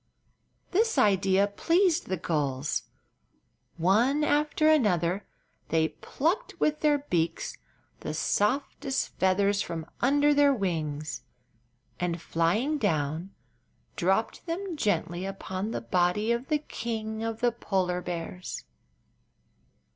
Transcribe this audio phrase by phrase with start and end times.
[0.71, 2.85] This idea pleased the gulls.
[3.77, 5.27] One after another
[5.69, 7.55] they plucked with their beaks
[7.99, 11.21] the softest feathers from under their wings,
[11.99, 13.29] and, flying down,
[13.95, 18.63] dropped then gently upon the body of the King of the Polar Bears.